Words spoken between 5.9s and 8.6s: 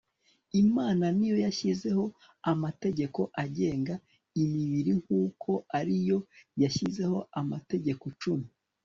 yo yashyizeho amategeko cumi